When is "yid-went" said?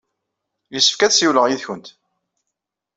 1.47-1.87